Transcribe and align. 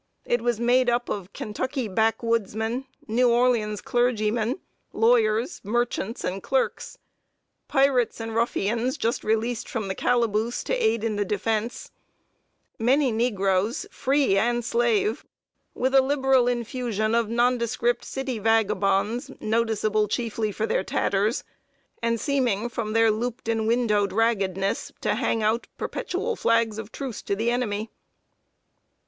It 0.25 0.41
was 0.41 0.59
made 0.59 0.89
up 0.89 1.09
of 1.09 1.31
Kentucky 1.31 1.87
backwoodsmen, 1.87 2.85
New 3.07 3.29
Orleans 3.29 3.81
clergymen, 3.81 4.59
lawyers, 4.93 5.61
merchants 5.63 6.23
and 6.23 6.41
clerks; 6.41 6.97
pirates 7.67 8.19
and 8.19 8.35
ruffians 8.35 8.97
just 8.97 9.23
released 9.23 9.69
from 9.69 9.87
the 9.89 9.93
calaboose 9.93 10.63
to 10.63 10.73
aid 10.73 11.03
in 11.03 11.17
the 11.17 11.23
defense; 11.23 11.91
many 12.79 13.11
negroes, 13.11 13.85
free 13.91 14.39
and 14.39 14.65
slave, 14.65 15.23
with 15.75 15.93
a 15.93 16.01
liberal 16.01 16.47
infusion 16.47 17.13
of 17.13 17.29
nondescript 17.29 18.03
city 18.03 18.39
vagabonds, 18.39 19.29
noticeable 19.39 20.07
chiefly 20.07 20.51
for 20.51 20.65
their 20.65 20.83
tatters, 20.83 21.43
and 22.01 22.19
seeming, 22.19 22.69
from 22.69 22.93
their 22.93 23.11
"looped 23.11 23.47
and 23.47 23.67
windowed 23.67 24.11
raggedness," 24.13 24.91
to 25.01 25.13
hang 25.13 25.43
out 25.43 25.67
perpetual 25.77 26.35
flags 26.35 26.79
of 26.79 26.91
truce 26.91 27.21
to 27.21 27.35
the 27.35 27.51
enemy. 27.51 27.91